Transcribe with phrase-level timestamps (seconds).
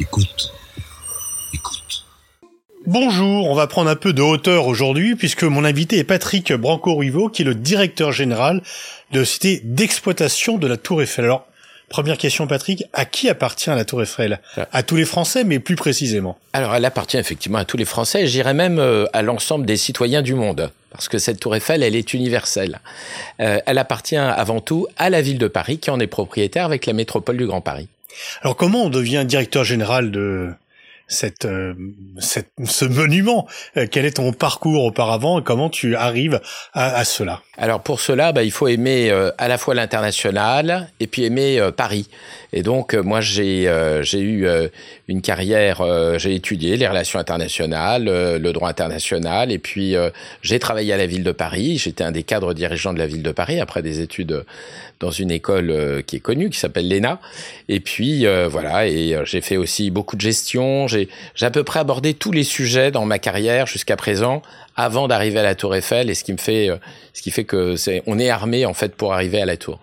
[0.00, 0.50] Écoute.
[1.52, 2.06] Écoute.
[2.86, 7.28] Bonjour, on va prendre un peu de hauteur aujourd'hui puisque mon invité est Patrick Branco-Riveau
[7.28, 8.62] qui est le directeur général
[9.12, 11.26] de la société d'exploitation de la Tour Eiffel.
[11.26, 11.46] Alors,
[11.90, 14.40] première question Patrick, à qui appartient la Tour Eiffel?
[14.72, 16.38] À tous les Français, mais plus précisément.
[16.54, 20.22] Alors, elle appartient effectivement à tous les Français, j'irais même euh, à l'ensemble des citoyens
[20.22, 22.80] du monde parce que cette tour Eiffel, elle est universelle.
[23.40, 26.86] Euh, elle appartient avant tout à la ville de Paris, qui en est propriétaire avec
[26.86, 27.88] la métropole du Grand Paris.
[28.42, 30.50] Alors comment on devient directeur général de
[31.08, 31.74] cette, euh,
[32.20, 33.48] ce monument?
[33.76, 35.40] Euh, Quel est ton parcours auparavant?
[35.40, 36.40] Et comment tu arrives
[36.72, 37.42] à, à cela?
[37.58, 41.60] Alors pour cela, bah, il faut aimer euh, à la fois l'international et puis aimer
[41.76, 42.08] Paris.
[42.52, 43.68] Et donc moi j'ai
[44.02, 44.46] j'ai eu
[45.10, 45.82] une carrière,
[46.18, 49.94] j'ai étudié les relations internationales, le droit international et puis
[50.42, 51.78] j'ai travaillé à la ville de Paris.
[51.78, 54.44] J'étais un des cadres dirigeants de la ville de Paris après des études
[55.00, 57.20] dans une école qui est connue qui s'appelle l'ENA.
[57.68, 60.86] Et puis voilà et j'ai fait aussi beaucoup de gestion.
[60.86, 61.08] J'ai
[61.40, 64.42] à peu près abordé tous les sujets dans ma carrière jusqu'à présent
[64.76, 66.76] avant d'arriver à la Tour Eiffel et ce qui me fait, euh,
[67.12, 69.78] ce qui fait que c'est, on est armé en fait pour arriver à la Tour.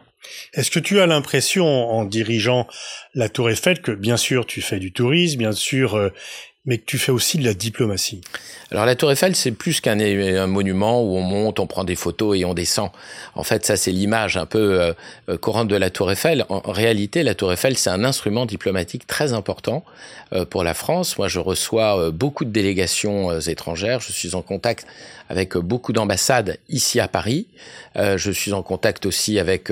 [0.53, 2.67] Est-ce que tu as l'impression, en dirigeant
[3.14, 6.09] la Tour Eiffel, que bien sûr tu fais du tourisme, bien sûr euh,
[6.67, 8.22] mais que tu fais aussi de la diplomatie?
[8.72, 11.95] Alors la Tour Eiffel, c'est plus qu'un un monument où on monte, on prend des
[11.95, 12.89] photos et on descend.
[13.36, 14.94] En fait, ça c'est l'image un peu euh,
[15.30, 16.45] euh, courante de la Tour Eiffel.
[16.50, 19.86] En, réalité, la Tour Eiffel, c'est un instrument diplomatique très important
[20.33, 21.17] euh, pour la France.
[21.17, 24.02] Moi, je reçois beaucoup de délégations étrangères.
[24.02, 24.86] Je suis en contact
[25.30, 27.48] avec beaucoup d'ambassades ici à Paris.
[27.95, 29.72] je suis en contact aussi avec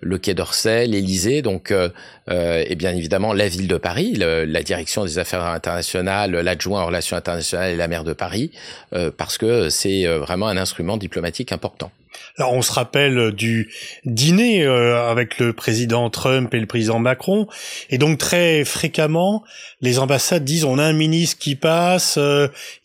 [0.00, 1.90] le Quai d'Orsay, l'Élysée, donc euh,
[2.30, 6.86] euh, et bien évidemment la ville de Paris, la direction des affaires internationales, l'adjoint aux
[6.86, 8.50] relations internationales et la maire de Paris,
[8.92, 11.90] euh, parce que c'est vraiment un instrument diplomatique important.
[12.38, 13.72] Alors on se rappelle du
[14.04, 17.46] dîner avec le président Trump et le président Macron,
[17.88, 19.44] et donc très fréquemment
[19.80, 22.18] les ambassades disent on a un ministre qui passe,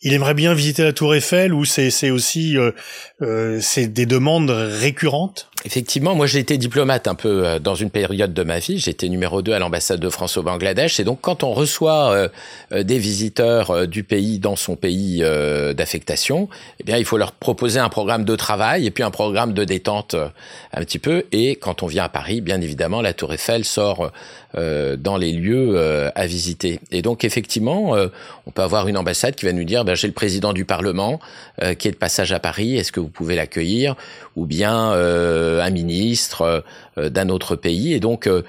[0.02, 2.56] il aimerait bien visiter la Tour Eiffel, ou c'est c'est aussi
[3.60, 5.50] c'est des demandes récurrentes?
[5.66, 8.78] Effectivement, moi j'ai été diplomate un peu euh, dans une période de ma vie.
[8.78, 11.00] J'étais numéro 2 à l'ambassade de France au Bangladesh.
[11.00, 12.28] Et donc quand on reçoit euh,
[12.70, 15.24] euh, des visiteurs du pays dans son pays
[15.74, 19.54] d'affectation, eh bien il faut leur proposer un programme de travail et puis un programme
[19.54, 21.24] de détente un petit peu.
[21.32, 24.12] Et quand on vient à Paris, bien évidemment, la Tour Eiffel sort
[24.54, 25.78] dans les lieux
[26.14, 26.80] à visiter.
[26.90, 27.96] Et donc effectivement,
[28.46, 31.18] on peut avoir une ambassade qui va nous dire, ben, j'ai le président du Parlement
[31.78, 33.96] qui est de passage à Paris, est-ce que vous pouvez l'accueillir?
[34.36, 34.92] Ou bien
[35.60, 36.64] un ministre
[36.98, 37.92] euh, d'un autre pays.
[37.92, 38.42] Et donc, euh,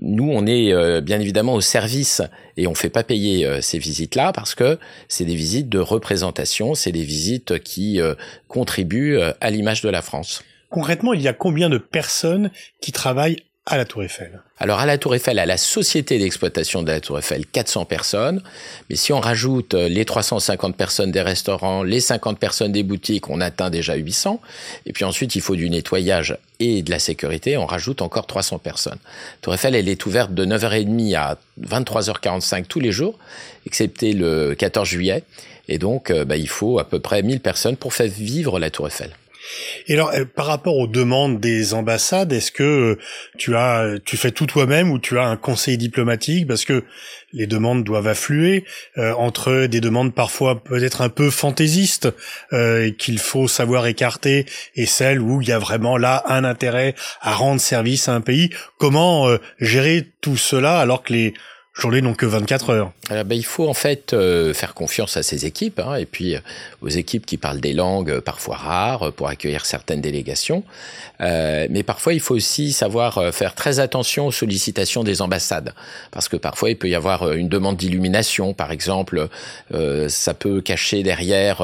[0.00, 2.22] nous, on est bien évidemment au service
[2.56, 4.78] et on fait pas payer ces visites-là parce que
[5.08, 8.00] c'est des visites de représentation, c'est des visites qui
[8.48, 10.42] contribuent à l'image de la France.
[10.70, 12.50] Concrètement, il y a combien de personnes
[12.80, 16.82] qui travaillent à la Tour Eiffel Alors à la Tour Eiffel, à la société d'exploitation
[16.82, 18.42] de la Tour Eiffel, 400 personnes.
[18.90, 23.30] Mais si on rajoute euh, les 350 personnes des restaurants, les 50 personnes des boutiques,
[23.30, 24.40] on atteint déjà 800.
[24.84, 28.58] Et puis ensuite, il faut du nettoyage et de la sécurité, on rajoute encore 300
[28.58, 28.98] personnes.
[29.02, 33.18] La Tour Eiffel, elle est ouverte de 9h30 à 23h45 tous les jours,
[33.66, 35.24] excepté le 14 juillet.
[35.68, 38.68] Et donc, euh, bah, il faut à peu près 1000 personnes pour faire vivre la
[38.68, 39.10] Tour Eiffel.
[39.86, 42.98] Et alors, euh, par rapport aux demandes des ambassades, est-ce que euh,
[43.38, 46.46] tu as, tu fais tout toi-même ou tu as un conseil diplomatique?
[46.46, 46.84] Parce que
[47.32, 48.64] les demandes doivent affluer
[48.96, 52.08] euh, entre des demandes parfois peut-être un peu fantaisistes
[52.98, 54.46] qu'il faut savoir écarter
[54.76, 58.20] et celles où il y a vraiment là un intérêt à rendre service à un
[58.20, 58.50] pays.
[58.78, 59.28] Comment
[59.58, 61.34] gérer tout cela alors que les
[61.74, 62.92] journées n'ont que 24 heures.
[63.10, 66.40] Ben, il faut en fait euh, faire confiance à ces équipes hein, et puis euh,
[66.80, 70.62] aux équipes qui parlent des langues euh, parfois rares pour accueillir certaines délégations.
[71.20, 75.74] mais parfois, il faut aussi savoir faire très attention aux sollicitations des ambassades
[76.10, 79.28] parce que parfois, il peut y avoir une demande d'illumination, par exemple.
[80.08, 81.62] ça peut cacher derrière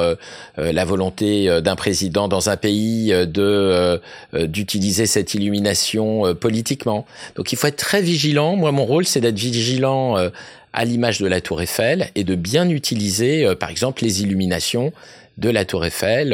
[0.56, 4.00] la volonté d'un président dans un pays de
[4.32, 7.06] d'utiliser cette illumination politiquement.
[7.36, 8.56] Donc, il faut être très vigilant.
[8.56, 10.30] Moi, mon rôle, c'est d'être vigilant euh,
[10.72, 14.92] à l'image de la Tour Eiffel et de bien utiliser, euh, par exemple, les illuminations
[15.38, 16.32] de la Tour Eiffel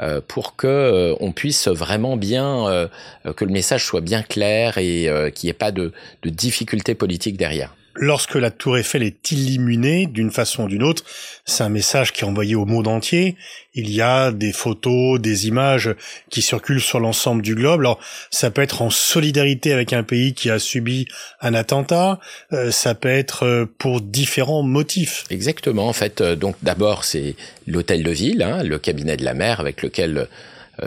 [0.00, 2.88] euh, pour que on puisse vraiment bien
[3.36, 5.92] que le message soit bien clair et qu'il n'y ait pas de,
[6.22, 11.04] de difficultés politiques derrière lorsque la tour Eiffel est illuminée d'une façon ou d'une autre,
[11.44, 13.36] c'est un message qui est envoyé au monde entier.
[13.74, 15.94] Il y a des photos, des images
[16.30, 17.80] qui circulent sur l'ensemble du globe.
[17.80, 18.00] Alors,
[18.30, 21.06] ça peut être en solidarité avec un pays qui a subi
[21.40, 22.20] un attentat.
[22.52, 25.24] Euh, ça peut être euh, pour différents motifs.
[25.30, 25.88] Exactement.
[25.88, 27.36] En fait, euh, donc d'abord, c'est
[27.66, 30.28] l'hôtel de ville, hein, le cabinet de la mer avec lequel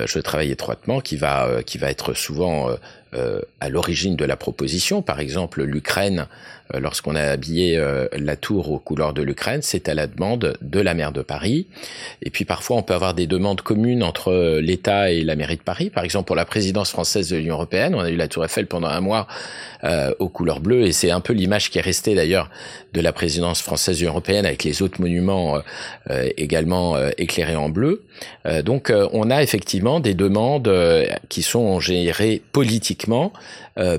[0.05, 2.69] je travaille étroitement, qui va qui va être souvent
[3.13, 5.01] à l'origine de la proposition.
[5.01, 6.27] Par exemple, l'Ukraine
[6.73, 10.57] euh, lorsqu'on a habillé euh, la tour aux couleurs de l'Ukraine, c'est à la demande
[10.61, 11.67] de la maire de Paris.
[12.21, 15.57] Et puis parfois, on peut avoir des demandes communes entre euh, l'État et la mairie
[15.57, 15.89] de Paris.
[15.89, 18.67] Par exemple, pour la présidence française de l'Union européenne, on a eu la tour Eiffel
[18.67, 19.27] pendant un mois
[20.19, 22.49] aux couleurs bleues, et c'est un peu l'image qui est restée d'ailleurs
[22.93, 25.61] de la présidence française de l'Union européenne avec les autres monuments
[26.35, 28.03] également éclairés en bleu.
[28.63, 30.71] donc, on a effectivement des demandes
[31.29, 32.97] qui sont gérées politiquement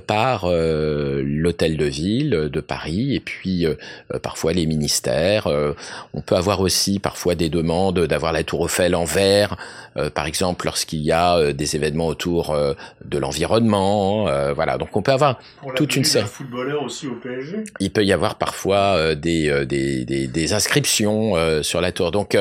[0.06, 3.74] par l'hôtel de ville de de Paris et puis euh,
[4.12, 5.46] euh, parfois les ministères.
[5.46, 5.74] Euh,
[6.12, 9.56] on peut avoir aussi parfois des demandes d'avoir la Tour Eiffel en verre,
[10.14, 12.56] par exemple lorsqu'il y a des événements autour
[13.04, 14.26] de l'environnement.
[14.54, 15.38] voilà, donc on peut avoir
[15.76, 16.26] toute une série.
[16.26, 17.64] footballeur aussi au PSG.
[17.80, 22.10] Il peut y avoir parfois des, des, des, des, inscriptions sur la tour.
[22.12, 22.36] Donc,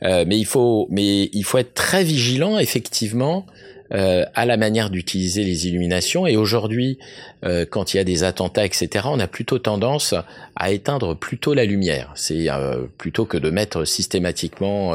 [0.00, 3.46] mais il faut mais il faut être très vigilant effectivement
[3.94, 6.26] euh, à la manière d'utiliser les illuminations.
[6.26, 6.98] Et aujourd'hui,
[7.44, 10.14] euh, quand il y a des attentats, etc., on a plutôt tendance
[10.56, 12.10] à éteindre plutôt la lumière.
[12.14, 14.94] C'est euh, plutôt que de mettre systématiquement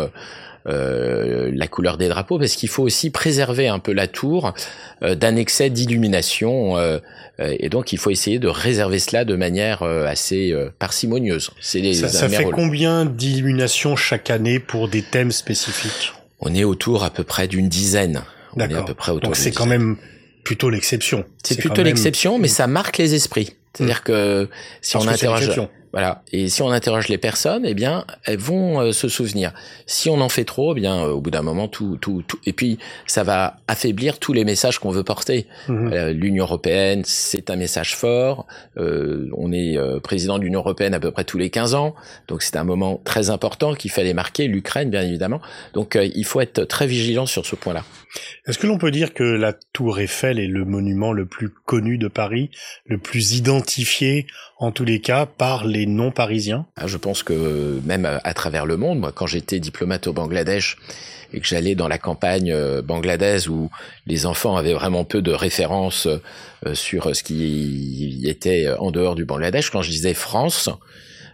[0.66, 4.54] la couleur des drapeaux, parce qu'il faut aussi préserver un peu la tour
[5.02, 6.76] d'un excès d'illumination.
[7.40, 11.52] et donc, il faut essayer de réserver cela de manière assez parcimonieuse.
[11.62, 16.12] C'est ça, ça fait combien d'illuminations chaque année pour des thèmes spécifiques?
[16.42, 18.24] On est autour à peu près d'une dizaine.
[18.56, 18.84] D'accord.
[18.84, 19.30] à peu près autour.
[19.30, 19.98] Donc c'est quand même
[20.44, 21.26] plutôt l'exception.
[21.44, 23.56] C'est plutôt l'exception, mais ça marque les esprits.
[23.74, 24.08] C'est-à-dire hmm.
[24.08, 24.50] que
[24.82, 25.62] si on interroge,
[25.92, 26.24] voilà.
[26.32, 29.54] Et si on interroge les personnes, eh bien, elles vont euh, se souvenir.
[29.86, 32.40] Si on en fait trop, eh bien, euh, au bout d'un moment, tout, tout, tout,
[32.46, 35.48] et puis ça va affaiblir tous les messages qu'on veut porter.
[35.68, 35.94] Mhm.
[35.94, 38.48] Euh, L'Union européenne, c'est un message fort.
[38.76, 41.96] on est président de l'Union européenne à peu près tous les 15 ans,
[42.28, 44.48] donc c'est un moment très important qu'il fallait marquer.
[44.48, 45.42] L'Ukraine, bien évidemment.
[45.74, 47.84] Donc, il faut être très vigilant sur ce point-là.
[48.48, 51.98] Est-ce que l'on peut dire que la Tour Eiffel est le monument le plus connu
[51.98, 52.50] de Paris,
[52.86, 54.28] le plus identifié
[54.60, 58.78] en tous les cas par les non-parisiens ah, Je pense que même à, travers le
[58.78, 60.78] monde, moi quand j'étais diplomate au Bangladesh
[61.34, 63.70] et que j'allais dans la campagne euh, bangladaise où
[64.06, 69.26] les enfants avaient vraiment peu de références euh, sur ce qui était en dehors du
[69.26, 70.70] Bangladesh, quand je disais France,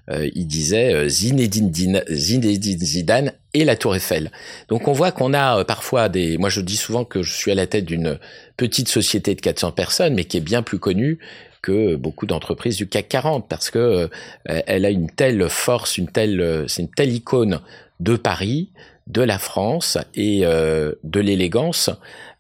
[0.09, 4.31] euh, il disait Zinedine, Zinedine Zidane et la Tour Eiffel.
[4.67, 6.37] Donc on voit qu'on a parfois des...
[6.37, 8.19] Moi je dis souvent que je suis à la tête d'une
[8.57, 11.19] petite société de 400 personnes, mais qui est bien plus connue
[11.63, 14.07] que beaucoup d'entreprises du CAC 40 parce que euh,
[14.45, 17.61] elle a une telle force, une telle, euh, c'est une telle icône
[17.99, 18.69] de Paris,
[19.07, 21.89] de la France et euh, de l'élégance.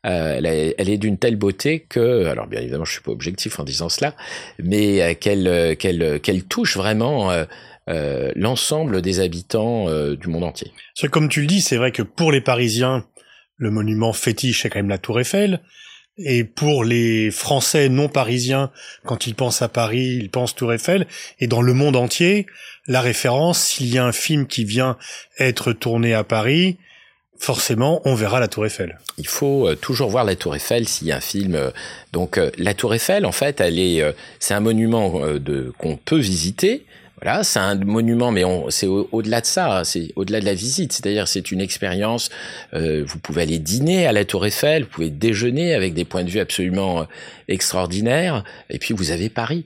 [0.03, 3.87] Elle, est d'une telle beauté que, alors bien évidemment, je suis pas objectif en disant
[3.87, 4.13] cela,
[4.61, 7.31] mais qu'elle qu'elle qu'elle touche vraiment.
[7.87, 9.85] l'ensemble des habitants
[10.15, 10.73] du monde entier.
[11.09, 13.05] Comme tu le dis, c'est vrai que pour les Parisiens,
[13.55, 15.61] le monument fétiche est quand même la Tour Eiffel.
[16.17, 18.71] Et pour les Français non parisiens,
[19.03, 21.07] quand ils pensent à Paris, ils pensent Tour Eiffel.
[21.39, 22.45] Et dans le monde entier,
[22.87, 24.97] la référence, s'il y a un film qui vient
[25.39, 26.77] être tourné à Paris,
[27.43, 28.99] forcément, on verra la Tour Eiffel.
[29.17, 31.55] Il faut euh, toujours voir la Tour Eiffel s'il y a un film.
[31.55, 31.71] Euh,
[32.11, 34.03] donc, euh, la Tour Eiffel, en fait, elle est,
[34.39, 36.85] c'est un monument de qu'on peut visiter
[37.23, 40.91] voilà, c'est un monument, mais c'est au-delà de ça, c'est au-delà de la visite.
[40.91, 42.29] C'est-à-dire, c'est une expérience.
[42.73, 46.25] Euh, vous pouvez aller dîner à la Tour Eiffel, vous pouvez déjeuner avec des points
[46.25, 47.05] de vue absolument euh,
[47.47, 49.63] extraordinaires, et puis vous avez Paris.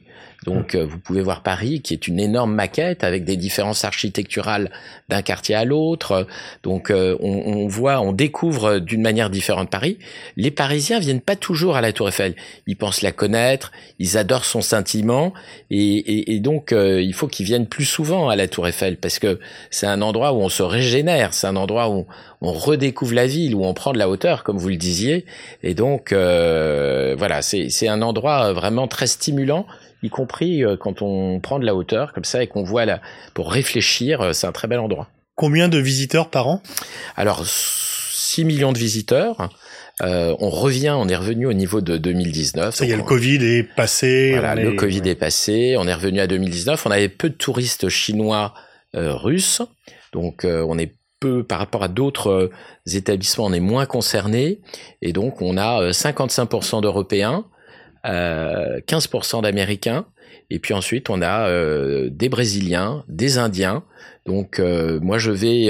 [0.47, 4.71] Donc euh, vous pouvez voir Paris, qui est une énorme maquette avec des différences architecturales
[5.09, 6.25] d'un quartier à l'autre.
[6.63, 9.97] Donc euh, on, on, voit, on découvre d'une manière différente Paris.
[10.37, 12.33] Les Parisiens viennent pas toujours à la Tour Eiffel.
[12.65, 15.33] Ils pensent la connaître, ils adorent son sentiment,
[15.69, 18.95] et, et, et donc euh, il faut qu'ils viennent plus souvent à la Tour Eiffel
[18.95, 22.07] parce que c'est un endroit où on se régénère, c'est un endroit où
[22.39, 25.25] on redécouvre la ville, où on prend de la hauteur, comme vous le disiez.
[25.61, 29.65] Et donc voilà, c'est un endroit vraiment très stimulant
[30.03, 33.01] y compris euh, quand on prend de la hauteur comme ça et qu'on voit là
[33.33, 35.07] pour réfléchir, euh, c'est un très bel endroit.
[35.35, 36.61] Combien de visiteurs par an?
[37.15, 39.49] Alors 6 millions de visiteurs.
[40.03, 42.75] Euh, on revient, on est revenu au niveau de 2019.
[42.75, 44.31] Ça y a le Covid est passé.
[44.33, 45.75] Voilà, le Covid est passé.
[45.77, 46.85] On est revenu à 2019.
[46.85, 48.53] On avait peu de touristes chinois,
[48.93, 49.61] russes.
[50.13, 52.51] Donc on est peu par rapport à d'autres
[52.85, 54.61] établissements, on est moins concernés.
[55.01, 57.45] Et donc on a 55% d'Européens,
[58.07, 60.05] 15% euh, d'Américains,
[60.49, 63.83] et puis ensuite on a euh, des Brésiliens, des Indiens.
[64.25, 65.67] Donc euh, moi je vais,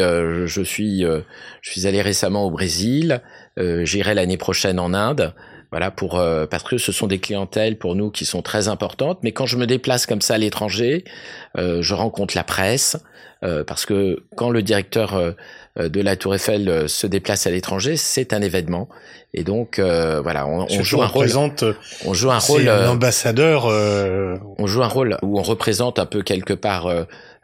[0.48, 3.22] je suis, je suis allé récemment au Brésil,
[3.58, 5.34] j'irai l'année prochaine en Inde.
[5.70, 6.12] Voilà pour
[6.50, 9.20] parce que ce sont des clientèles pour nous qui sont très importantes.
[9.22, 11.03] Mais quand je me déplace comme ça à l'étranger,
[11.56, 12.98] je rencontre la presse
[13.41, 15.36] parce que quand le directeur
[15.77, 18.89] de la Tour Eiffel se déplace à l'étranger, c'est un événement.
[19.34, 21.29] Et donc voilà, on, on joue un rôle.
[22.05, 22.69] On joue un rôle.
[22.69, 23.65] ambassadeur.
[23.65, 26.89] On joue un rôle où on représente un peu quelque part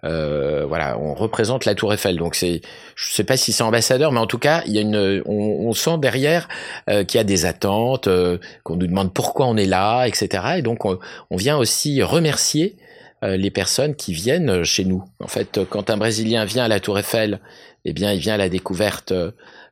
[0.06, 2.18] euh, voilà, on représente la Tour Eiffel.
[2.18, 2.62] Donc c'est,
[2.96, 5.68] je sais pas si c'est ambassadeur, mais en tout cas, il y a une, on,
[5.68, 6.48] on sent derrière
[6.90, 10.44] euh, qu'il y a des attentes, euh, qu'on nous demande pourquoi on est là, etc.
[10.58, 11.00] Et donc on,
[11.30, 12.84] on vient aussi remercier euh,
[13.26, 15.04] les personnes qui viennent chez nous.
[15.20, 17.40] En fait, quand un Brésilien vient à la Tour Eiffel,
[17.86, 19.14] eh bien, il vient à la découverte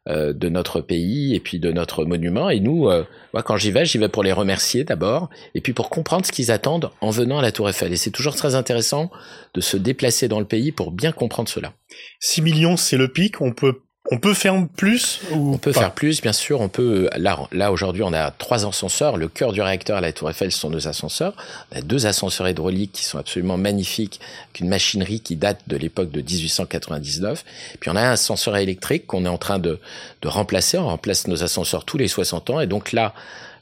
[0.10, 2.50] euh, de notre pays et puis de notre monument.
[2.50, 3.04] Et nous, euh,
[3.34, 6.32] moi, quand j'y vais, j'y vais pour les remercier d'abord, et puis pour comprendre ce
[6.32, 7.94] qu'ils attendent en venant à la Tour Eiffel.
[7.94, 9.12] Et c'est toujours très intéressant
[9.54, 11.74] de se déplacer dans le pays pour bien comprendre cela.
[12.20, 13.42] 6 millions, c'est le pic.
[13.42, 13.82] On peut
[14.14, 16.60] on peut faire plus ou On peut faire plus, bien sûr.
[16.60, 17.10] On peut.
[17.16, 19.16] Là, là aujourd'hui, on a trois ascenseurs.
[19.16, 21.34] Le cœur du réacteur à la Tour Eiffel, ce sont nos ascenseurs.
[21.72, 25.78] On a deux ascenseurs hydrauliques qui sont absolument magnifiques, avec une machinerie qui date de
[25.78, 27.46] l'époque de 1899.
[27.80, 29.80] Puis on a un ascenseur électrique qu'on est en train de,
[30.22, 30.78] de remplacer.
[30.78, 32.60] On remplace nos ascenseurs tous les 60 ans.
[32.60, 33.14] Et donc là,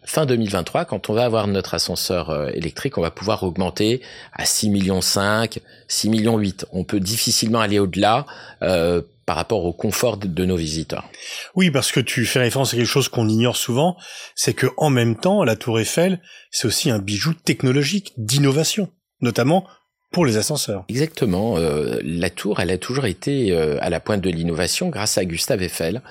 [0.04, 4.02] fin 2023, quand on va avoir notre ascenseur euh, électrique, on va pouvoir augmenter
[4.34, 6.66] à 6 millions 5, 6 millions 8.
[6.72, 8.26] On peut difficilement aller au-delà.
[8.62, 11.08] Euh, par rapport au confort de, nos visiteurs.
[11.54, 13.96] Oui, parce que tu fais référence à quelque chose qu'on ignore souvent,
[14.34, 18.90] c'est que en même temps, la Tour Eiffel, c'est aussi un bijou technologique d'innovation,
[19.22, 19.68] notamment
[20.12, 20.86] pour les ascenseurs.
[20.90, 21.58] Exactement.
[21.58, 25.26] Euh, la tour, elle a toujours été euh, à la pointe de l'innovation grâce à
[25.26, 26.02] Gustave Eiffel.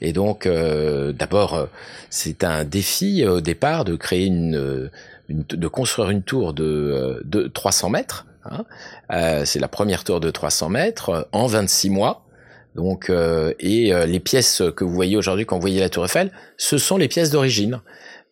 [0.00, 1.68] Et donc, euh, d'abord,
[2.08, 4.90] c'est un défi au départ de créer une,
[5.28, 8.26] de construire une tour de, de 300 mètres.
[8.50, 8.64] Hein.
[9.44, 12.24] c'est la première tour de 300 mètres en 26 mois.
[12.78, 16.04] Donc, euh, et euh, les pièces que vous voyez aujourd'hui quand vous voyez la Tour
[16.04, 17.80] Eiffel, ce sont les pièces d'origine.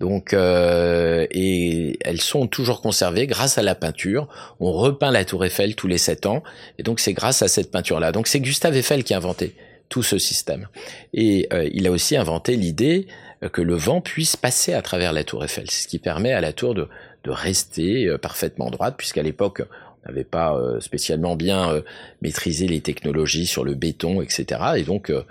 [0.01, 4.29] Donc, euh, et elles sont toujours conservées grâce à la peinture.
[4.61, 6.43] On repeint la Tour Eiffel tous les sept ans,
[6.79, 8.13] et donc c'est grâce à cette peinture-là.
[8.13, 9.55] Donc, c'est Gustave Eiffel qui a inventé
[9.89, 10.69] tout ce système.
[11.15, 13.07] Et il a aussi inventé l'idée
[13.53, 15.71] que le vent puisse passer à travers la Tour Eiffel.
[15.71, 16.89] Ce qui permet à la tour de,
[17.23, 19.63] de rester parfaitement droite, puisqu'à l'époque,
[20.07, 21.83] n'avait pas euh, spécialement bien euh,
[22.23, 24.61] maîtrisé les technologies sur le béton, etc.
[24.77, 25.23] Et donc euh,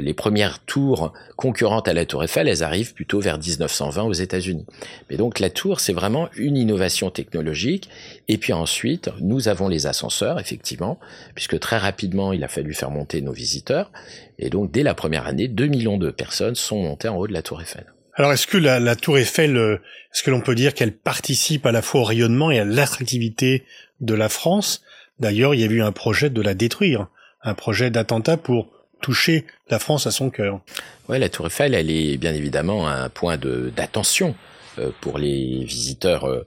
[0.00, 4.66] les premières tours concurrentes à la Tour Eiffel, elles arrivent plutôt vers 1920 aux États-Unis.
[5.10, 7.88] Mais donc la tour, c'est vraiment une innovation technologique.
[8.28, 10.98] Et puis ensuite, nous avons les ascenseurs, effectivement,
[11.34, 13.90] puisque très rapidement, il a fallu faire monter nos visiteurs.
[14.38, 17.32] Et donc dès la première année, 2 millions de personnes sont montées en haut de
[17.32, 17.93] la Tour Eiffel.
[18.14, 21.82] Alors, est-ce que la, Tour Eiffel, est-ce que l'on peut dire qu'elle participe à la
[21.82, 23.64] fois au rayonnement et à l'attractivité
[24.00, 24.82] de la France?
[25.20, 27.08] D'ailleurs, il y a eu un projet de la détruire,
[27.42, 30.60] un projet d'attentat pour toucher la France à son cœur.
[31.08, 34.34] Ouais, la Tour Eiffel, elle est bien évidemment un point d'attention
[34.78, 36.46] euh, pour les visiteurs, euh,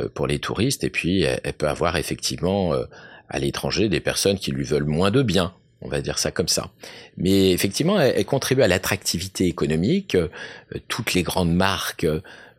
[0.00, 2.72] euh, pour les touristes, et puis elle peut avoir effectivement
[3.28, 5.52] à l'étranger des personnes qui lui veulent moins de bien.
[5.80, 6.70] On va dire ça comme ça.
[7.16, 10.16] Mais effectivement, elle, contribue à l'attractivité économique.
[10.88, 12.06] toutes les grandes marques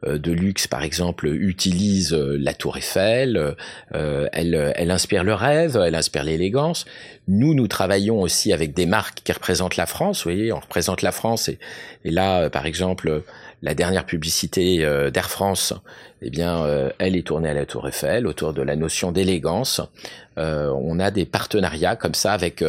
[0.06, 3.56] euh, de luxe, par exemple, utilise euh, la Tour Eiffel.
[3.94, 6.86] Euh, elle, elle inspire le rêve, elle inspire l'élégance.
[7.28, 10.20] Nous, nous travaillons aussi avec des marques qui représentent la France.
[10.20, 11.50] Vous voyez, on représente la France.
[11.50, 11.60] Et,
[12.06, 13.24] et là, par exemple,
[13.62, 14.80] la dernière publicité
[15.12, 15.74] d'Air France,
[16.22, 16.66] eh bien,
[16.98, 19.82] elle est tournée à la Tour Eiffel autour de la notion d'élégance.
[20.38, 22.64] on a des partenariats comme ça avec.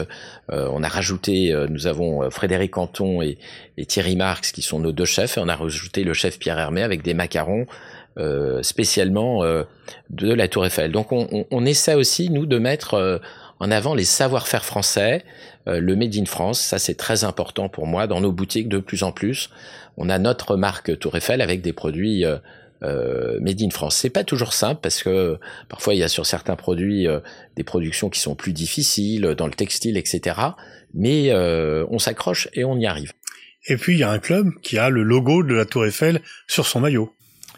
[0.48, 3.38] on a rajouté, nous avons Frédéric Canton et,
[3.86, 6.82] Thierry Marx qui sont nos deux chefs, et on a rajouté le chef Pierre Hermé
[6.82, 7.66] avec des macarons
[8.18, 9.62] euh, spécialement euh,
[10.10, 10.90] de la Tour Eiffel.
[10.90, 13.18] Donc on, essaie aussi, nous, de mettre euh,
[13.60, 15.24] en avant les savoir-faire français,
[15.66, 18.06] le Made in France, ça c'est très important pour moi.
[18.06, 19.50] Dans nos boutiques, de plus en plus,
[19.96, 23.96] on a notre marque Tour Eiffel avec des produits euh, Made in France.
[23.96, 25.38] C'est pas toujours simple parce que
[25.68, 27.06] parfois il y a sur certains produits
[27.54, 30.36] des productions qui sont plus difficiles dans le textile, etc.
[30.94, 33.12] Mais on s'accroche et on y arrive.
[33.66, 36.20] Et puis il y a un club qui a le logo de la Tour Eiffel
[36.46, 37.14] sur son maillot.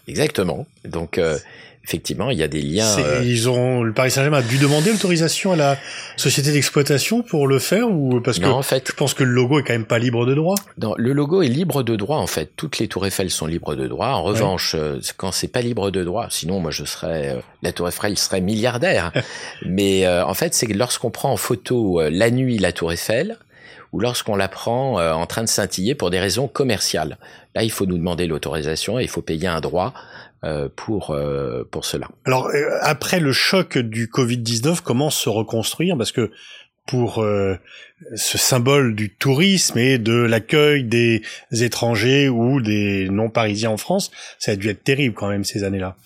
[0.09, 0.67] Exactement.
[0.85, 1.39] Donc euh,
[1.85, 2.99] effectivement, il y a des liens.
[2.99, 5.79] Euh, ils ont le Paris Saint-Germain a dû demander l'autorisation à la
[6.17, 9.59] société d'exploitation pour le faire ou parce que en fait, je pense que le logo
[9.59, 10.55] est quand même pas libre de droit?
[10.79, 12.53] Non, le logo est libre de droit en fait.
[12.57, 14.09] Toutes les Tours Eiffel sont libres de droit.
[14.09, 17.89] En revanche, euh, quand c'est pas libre de droit, sinon moi je serais la Tour
[17.89, 19.13] Eiffel serait milliardaire.
[19.67, 23.39] Mais en fait, c'est que lorsqu'on prend en photo la nuit la Tour Eiffel,
[23.93, 27.19] ou lorsqu'on la prend euh, en train de scintiller pour des raisons commerciales.
[27.55, 30.01] Là, il faut nous demander l'autorisation et il faut payer un droit euh,
[30.77, 32.09] pour euh, pour cela.
[32.25, 35.97] Alors après le choc du Covid-19, comment se reconstruire?
[35.97, 36.31] Parce que
[36.87, 37.25] pour
[38.17, 41.23] ce symbole du tourisme et de l'accueil des
[41.53, 45.97] étrangers ou des non-parisiens en France, ça a dû être terrible quand même ces années-là.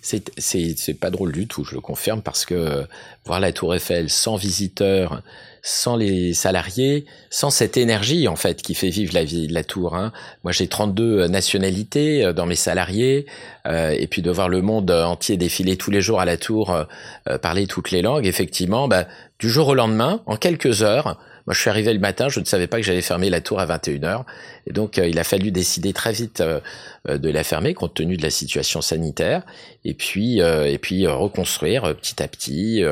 [0.00, 2.86] C'est c'est pas drôle du tout, je le confirme, parce que
[3.26, 5.22] voir la Tour Eiffel sans visiteurs,
[5.62, 9.64] sans les salariés, sans cette énergie en fait qui fait vivre la vie de la
[9.64, 9.94] tour.
[9.94, 10.12] Hein.
[10.42, 13.26] Moi, j'ai 32 nationalités dans mes salariés,
[13.64, 16.76] et puis de voir le monde entier défiler tous les jours à la tour,
[17.42, 19.06] parler toutes les langues, effectivement, bah,
[19.38, 22.44] du jour au lendemain, en quelques heures, moi, je suis arrivé le matin, je ne
[22.44, 24.24] savais pas que j'allais fermer la tour à 21h.
[24.66, 26.60] Et donc, euh, il a fallu décider très vite euh,
[27.08, 29.42] euh, de la fermer compte tenu de la situation sanitaire.
[29.84, 32.84] Et puis, et puis reconstruire petit à petit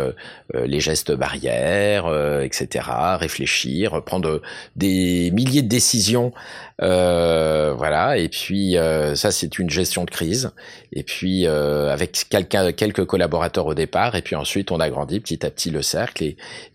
[0.52, 2.84] les gestes barrières, etc.
[3.16, 4.42] Réfléchir, prendre
[4.74, 6.32] des milliers de décisions.
[6.80, 8.18] voilà.
[8.18, 8.74] Et puis,
[9.14, 10.50] ça, c'est une gestion de crise.
[10.92, 14.16] Et puis, avec quelques collaborateurs au départ.
[14.16, 16.24] Et puis ensuite, on a grandi petit à petit le cercle.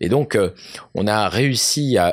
[0.00, 0.38] Et donc,
[0.94, 1.65] on a réussi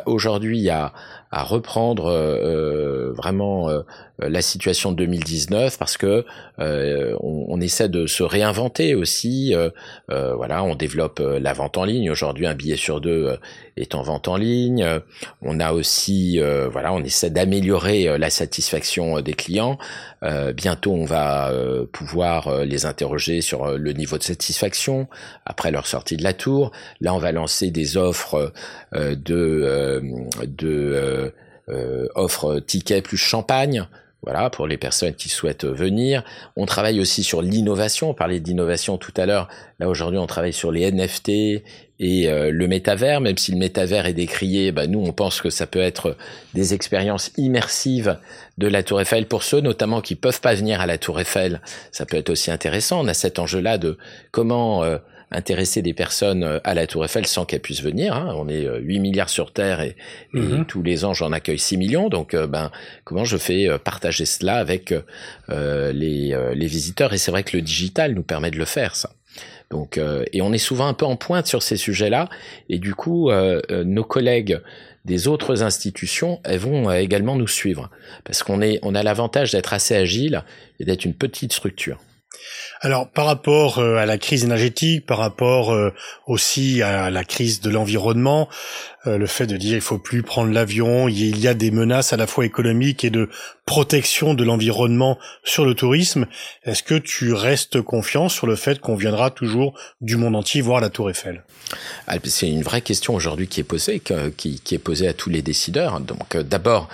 [0.05, 0.93] aujourd'hui à,
[1.31, 3.81] reprendre euh, vraiment euh,
[4.30, 6.25] la situation de 2019 parce que
[6.60, 9.56] euh, on, essaie de se réinventer aussi.
[10.10, 12.10] voilà, on développe la vente en ligne.
[12.10, 13.38] Aujourd'hui, un billet sur deux
[13.77, 14.86] est en vente en ligne.
[15.42, 16.39] On a aussi,
[16.72, 19.77] voilà, on essaie d'améliorer la satisfaction des clients.
[20.56, 21.51] bientôt, on va
[21.94, 25.08] pouvoir les interroger sur le niveau de satisfaction
[25.46, 26.72] après leur sortie de la tour.
[27.00, 28.51] Là, on va lancer des offres
[28.94, 30.03] de
[30.63, 31.32] de
[31.70, 33.88] euh, plus champagne.
[34.24, 36.24] Voilà, pour les personnes qui souhaitent venir.
[36.56, 38.12] On travaille aussi sur l'innovation.
[38.12, 39.50] On parlait d'innovation tout à l'heure.
[39.80, 43.20] Là, aujourd'hui, on travaille sur les NFT et euh, le métavers.
[43.20, 46.15] Même si le métavers est décrié, bah, nous, on pense que ça peut être
[46.53, 48.18] des expériences immersives
[48.58, 51.60] de la Tour Eiffel pour ceux, notamment qui peuvent pas venir à la Tour Eiffel.
[51.92, 53.03] Ça peut être aussi intéressant.
[53.03, 53.98] On a cet enjeu-là de
[54.32, 55.00] comment euh,
[55.34, 58.16] intéresser des personnes euh, à la Tour Eiffel sans qu'elles puissent venir.
[58.16, 58.34] Hein.
[58.38, 59.96] On est 8 euh, milliards sur Terre et,
[60.34, 60.66] mhm.
[60.66, 62.10] tous les ans j'en accueille 6 millions.
[62.10, 62.72] Donc euh, ben
[63.04, 64.94] comment je fais partager cela avec
[65.50, 67.13] les, les visiteurs?
[67.13, 69.12] Et c'est vrai que le digital nous permet de le faire ça.
[69.70, 70.00] Donc
[70.32, 72.30] et on est souvent un peu en pointe sur ces sujets-là
[72.70, 73.32] et du coup
[73.70, 74.60] nos collègues
[75.06, 77.90] des autres institutions, elles vont également nous suivre
[78.24, 80.44] parce qu'on est on a l'avantage d'être assez agile
[80.80, 82.00] et d'être une petite structure.
[82.83, 85.93] Alors par rapport euh, à la crise énergétique, par rapport euh,
[86.27, 88.50] aussi à la crise de l'environnement,
[89.07, 92.11] euh, le fait de dire il faut plus prendre l'avion, il y a des menaces
[92.11, 93.29] à la fois économiques et de
[93.65, 96.27] protection de l'environnement sur le tourisme,
[96.65, 100.81] est-ce que tu restes confiant sur le fait qu'on viendra toujours du monde entier voir
[100.81, 101.43] la Tour Eiffel?
[102.07, 104.01] Ah, C'est une vraie question aujourd'hui qui est posée,
[104.35, 106.01] qui, qui, est posée à tous les décideurs.
[106.01, 106.89] Donc d'abord,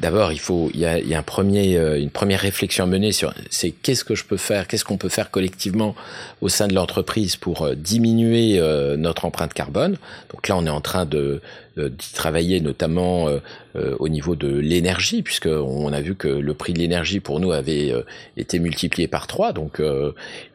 [0.00, 3.32] D'abord, il faut, il y a, un premier, euh, une première réflexion à mener sur,
[3.50, 5.94] c'est qu'est-ce que je peux faire, qu'est-ce qu'on peut faire collectivement
[6.40, 9.96] au sein de l'entreprise pour euh, diminuer euh, notre empreinte carbone.
[10.32, 11.40] Donc là, on est en train de
[11.76, 13.28] d'y travailler, notamment
[13.74, 17.52] au niveau de l'énergie, puisque on a vu que le prix de l'énergie pour nous
[17.52, 17.92] avait
[18.36, 19.52] été multiplié par trois.
[19.52, 19.80] Donc,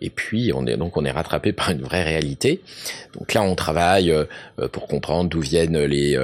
[0.02, 2.62] et puis on est donc on est rattrapé par une vraie réalité.
[3.18, 4.14] Donc là, on travaille
[4.72, 6.18] pour comprendre d'où viennent les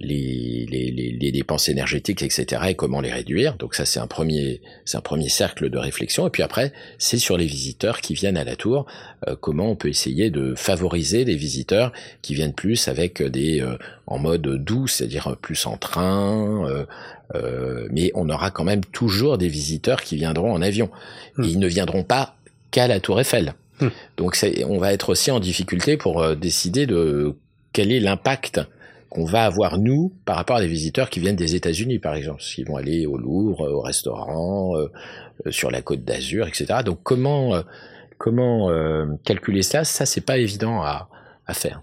[0.00, 3.56] les, les, les, dépenses énergétiques, etc., et comment les réduire.
[3.56, 6.26] Donc ça, c'est un premier, c'est un premier cercle de réflexion.
[6.26, 8.86] Et puis après, c'est sur les visiteurs qui viennent à la tour,
[9.26, 13.76] euh, comment on peut essayer de favoriser les visiteurs qui viennent plus avec des euh,
[14.06, 16.86] en mode doux, c'est-à-dire plus en train.
[17.34, 20.90] Euh, mais on aura quand même toujours des visiteurs qui viendront en avion.
[21.36, 21.44] Hmm.
[21.44, 22.36] Et ils ne viendront pas
[22.70, 23.54] qu'à la Tour Eiffel.
[23.80, 23.88] Hmm.
[24.16, 27.34] Donc on va être aussi en difficulté pour décider de
[27.72, 28.60] quel est l'impact
[29.10, 32.42] qu'on va avoir nous par rapport à des visiteurs qui viennent des États-Unis, par exemple,
[32.42, 34.90] s'ils vont aller au Louvre, au restaurant, euh,
[35.46, 36.80] euh, sur la Côte d'Azur, etc.
[36.84, 37.62] Donc comment euh,
[38.18, 38.70] comment
[39.24, 39.84] calculer ça?
[39.84, 41.08] Ça, c'est pas évident à,
[41.46, 41.82] à faire.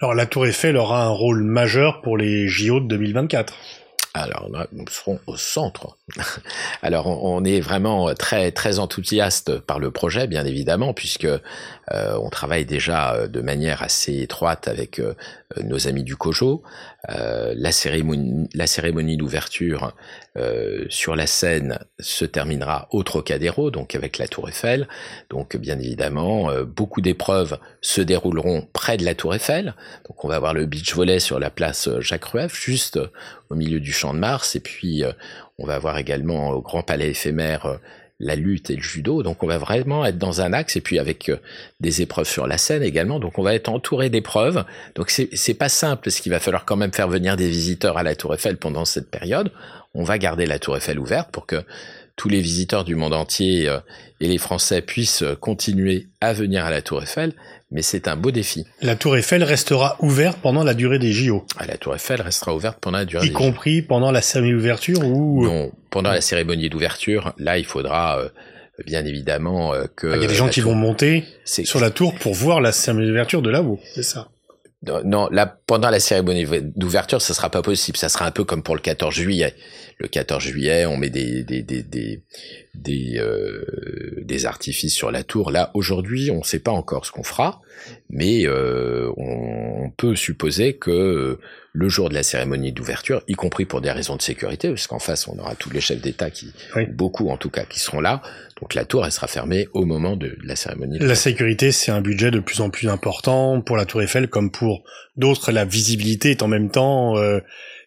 [0.00, 3.54] Alors la Tour Eiffel aura un rôle majeur pour les JO de 2024.
[4.14, 5.96] Alors, nous serons au centre.
[6.82, 12.30] Alors, on est vraiment très très enthousiaste par le projet, bien évidemment, puisque euh, on
[12.30, 15.14] travaille déjà euh, de manière assez étroite avec euh,
[15.62, 16.62] nos amis du COJO.
[17.06, 19.94] la cérémonie, la cérémonie d'ouverture
[20.88, 24.88] sur la scène se terminera au Trocadéro, donc avec la Tour Eiffel.
[25.30, 29.74] Donc, bien évidemment, beaucoup d'épreuves se dérouleront près de la Tour Eiffel.
[30.08, 32.98] Donc, on va avoir le beach volley sur la place Jacques Rueff, juste
[33.50, 34.56] au milieu du Champ de Mars.
[34.56, 35.12] Et puis, euh,
[35.58, 37.76] on va voir également au Grand Palais éphémère euh,
[38.20, 39.22] la lutte et le judo.
[39.22, 41.36] Donc, on va vraiment être dans un axe et puis avec euh,
[41.80, 43.20] des épreuves sur la scène également.
[43.20, 44.64] Donc, on va être entouré d'épreuves.
[44.94, 48.02] Donc, c'est pas simple parce qu'il va falloir quand même faire venir des visiteurs à
[48.02, 49.52] la Tour Eiffel pendant cette période.
[49.94, 51.62] On va garder la Tour Eiffel ouverte pour que
[52.18, 53.72] tous les visiteurs du monde entier
[54.20, 57.32] et les Français puissent continuer à venir à la Tour Eiffel
[57.70, 58.64] mais c'est un beau défi.
[58.80, 61.44] La Tour Eiffel restera ouverte pendant la durée des JO.
[61.58, 65.04] Ah, la Tour Eiffel restera ouverte pendant la durée y compris pendant la cérémonie d'ouverture
[65.04, 68.28] ou Non, pendant la cérémonie d'ouverture, là il faudra euh,
[68.86, 71.90] bien évidemment euh, que ah, il y a des gens qui vont monter sur la
[71.90, 74.28] tour pour voir la cérémonie d'ouverture de là-haut, c'est ça.
[74.82, 77.96] Non, là, pendant la cérémonie d'ouverture, ça sera pas possible.
[77.96, 79.54] Ça sera un peu comme pour le 14 juillet.
[79.98, 82.22] Le 14 juillet, on met des des des des
[82.74, 85.50] des, euh, des artifices sur la tour.
[85.50, 87.60] Là, aujourd'hui, on ne sait pas encore ce qu'on fera,
[88.08, 91.40] mais euh, on, peut supposer que
[91.78, 94.98] le jour de la cérémonie d'ouverture, y compris pour des raisons de sécurité, parce qu'en
[94.98, 96.52] face, on aura tous les chefs d'État qui,
[96.88, 98.20] beaucoup en tout cas, qui seront là.
[98.60, 100.98] Donc la tour, elle sera fermée au moment de la cérémonie.
[100.98, 104.50] La sécurité, c'est un budget de plus en plus important pour la Tour Eiffel, comme
[104.50, 104.82] pour
[105.16, 105.52] d'autres.
[105.52, 107.38] La visibilité est en même temps euh,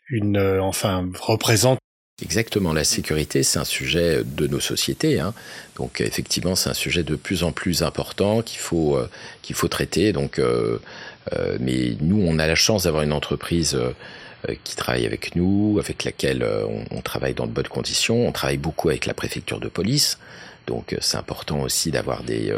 [0.10, 1.80] une, euh, enfin, représente
[2.22, 5.20] Exactement, la sécurité, c'est un sujet de nos sociétés.
[5.20, 5.34] Hein.
[5.76, 9.10] Donc effectivement, c'est un sujet de plus en plus important qu'il faut euh,
[9.42, 10.14] qu'il faut traiter.
[10.14, 10.80] Donc, euh, euh,
[11.60, 13.78] mais nous, on a la chance d'avoir une entreprise
[14.64, 18.28] qui travaille avec nous, avec laquelle on, on, travaille dans de bonnes conditions.
[18.28, 20.18] On travaille beaucoup avec la préfecture de police.
[20.68, 22.54] Donc c'est important aussi d'avoir des,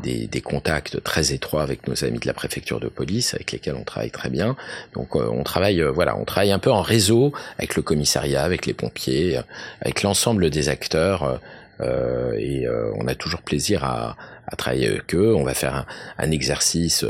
[0.00, 3.76] des, des, contacts très étroits avec nos amis de la préfecture de police, avec lesquels
[3.76, 4.56] on travaille très bien.
[4.94, 8.42] Donc euh, on travaille, euh, voilà, on travaille un peu en réseau avec le commissariat,
[8.42, 9.40] avec les pompiers,
[9.80, 11.40] avec l'ensemble des acteurs.
[11.80, 12.66] Euh, et
[12.96, 14.16] on a toujours plaisir à,
[14.46, 15.34] à, travailler avec eux.
[15.34, 15.86] On va faire un,
[16.18, 17.04] un exercice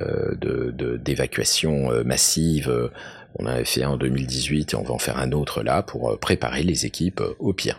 [0.00, 2.90] de d'évacuation massive.
[3.38, 6.62] On avait fait en 2018 et on va en faire un autre là pour préparer
[6.62, 7.78] les équipes au pire.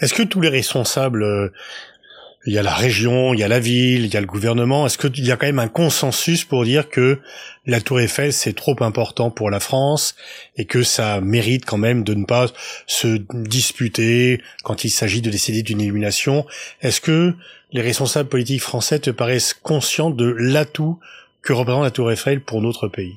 [0.00, 1.52] Est-ce que tous les responsables
[2.46, 4.86] il y a la région, il y a la ville, il y a le gouvernement.
[4.86, 7.18] Est-ce qu'il y a quand même un consensus pour dire que
[7.66, 10.14] la Tour Eiffel c'est trop important pour la France
[10.56, 12.48] et que ça mérite quand même de ne pas
[12.86, 16.44] se disputer quand il s'agit de décider d'une illumination
[16.82, 17.34] Est-ce que
[17.72, 20.98] les responsables politiques français te paraissent conscients de l'atout
[21.44, 23.16] que représente la Tour Eiffel pour notre pays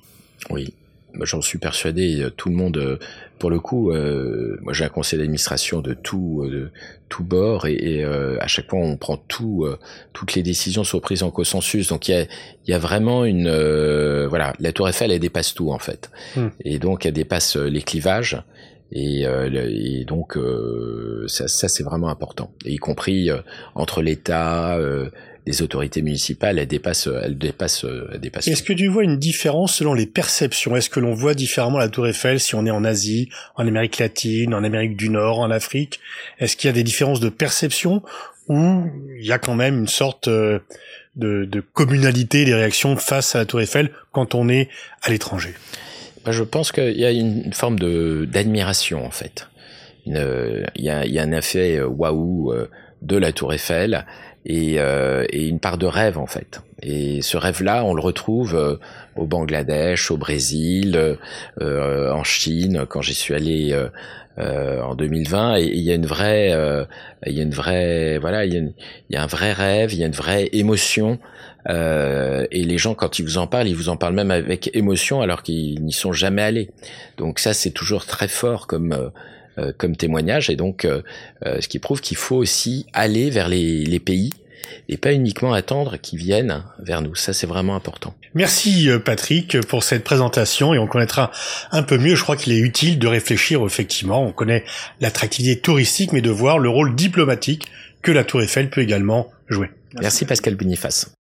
[0.50, 0.74] Oui,
[1.22, 2.28] j'en suis persuadé.
[2.36, 3.00] Tout le monde, euh,
[3.40, 6.72] pour le coup, euh, moi j'ai un conseil d'administration de tout, euh, de
[7.08, 9.66] tout bord et, à chaque fois on prend tout,
[10.12, 11.88] toutes les décisions sont prises en consensus.
[11.88, 12.26] Donc il y a,
[12.68, 13.50] y a vraiment une,
[14.28, 16.48] voilà, la Tour Eiffel elle dépasse tout en fait, hmm.
[16.66, 18.42] et donc elle dépasse les clivages.
[18.92, 20.38] Et, et donc
[21.28, 23.30] ça, ça c'est vraiment important, et y compris
[23.76, 24.78] entre l'État,
[25.48, 28.50] les autorités municipales, elles dépassent, elles dépassent, elles dépassent.
[28.50, 30.76] Est-ce que tu vois une différence selon les perceptions?
[30.76, 33.98] Est-ce que l'on voit différemment la Tour Eiffel si on est en Asie, en Amérique
[33.98, 36.02] latine, en Amérique du Nord, en Afrique?
[36.40, 38.04] Est-ce qu'il y a des différences de perception
[38.50, 38.84] ou
[39.18, 40.60] il y a quand même une sorte euh,
[41.16, 44.68] de, de communalité des réactions face à la Tour Eiffel quand on est
[45.02, 45.54] à l'étranger?
[46.26, 49.48] Ben, Je pense qu'il y a une forme de d'admiration en fait.
[50.06, 52.70] Une, il, y a, il y a un effet euh, waouh euh,
[53.02, 54.06] de la Tour Eiffel
[54.48, 56.62] et, euh, et, une part de rêve en fait.
[56.82, 58.78] Et ce rêve-là, on le retrouve euh,
[59.16, 61.18] au Bangladesh, au Brésil,
[61.62, 63.78] euh, en Chine, quand j'y suis allé
[64.40, 65.58] euh, en 2020.
[65.58, 66.54] Et il y a une vraie,
[67.26, 68.74] il y a une vraie, voilà, il y
[69.14, 71.20] y a un vrai rêve, il y a une vraie émotion.
[71.68, 75.22] et les gens, quand ils vous en parlent, ils vous en parlent même avec émotion,
[75.22, 76.70] alors qu'ils n'y sont jamais allés.
[77.18, 79.12] Donc ça, c'est toujours très fort comme
[79.60, 81.02] euh, comme témoignage, et donc euh,
[81.46, 84.32] euh, ce qui prouve qu'il faut aussi aller vers les, les pays
[84.90, 87.16] et pas uniquement attendre qu'ils viennent vers nous.
[87.16, 88.14] Ça, c'est vraiment important.
[88.34, 91.32] Merci Patrick pour cette présentation et on connaîtra
[91.72, 92.16] un peu mieux.
[92.16, 94.24] Je crois qu'il est utile de réfléchir effectivement.
[94.24, 94.66] On connaît
[95.00, 97.68] l'attractivité touristique, mais de voir le rôle diplomatique
[98.02, 99.70] que la Tour Eiffel peut également jouer.
[99.94, 101.17] Merci, Merci Pascal Boniface.